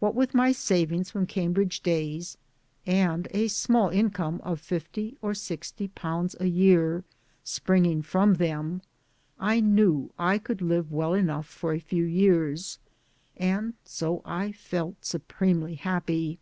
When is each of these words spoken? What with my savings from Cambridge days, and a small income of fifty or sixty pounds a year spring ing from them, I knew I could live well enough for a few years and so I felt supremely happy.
What 0.00 0.16
with 0.16 0.34
my 0.34 0.50
savings 0.50 1.12
from 1.12 1.26
Cambridge 1.28 1.80
days, 1.80 2.36
and 2.86 3.28
a 3.30 3.46
small 3.46 3.88
income 3.88 4.40
of 4.42 4.60
fifty 4.60 5.16
or 5.22 5.32
sixty 5.32 5.86
pounds 5.86 6.34
a 6.40 6.48
year 6.48 7.04
spring 7.44 7.86
ing 7.86 8.02
from 8.02 8.34
them, 8.34 8.82
I 9.38 9.60
knew 9.60 10.10
I 10.18 10.38
could 10.38 10.60
live 10.60 10.90
well 10.90 11.14
enough 11.14 11.46
for 11.46 11.72
a 11.72 11.78
few 11.78 12.02
years 12.04 12.80
and 13.36 13.74
so 13.84 14.22
I 14.24 14.50
felt 14.50 15.04
supremely 15.04 15.76
happy. 15.76 16.40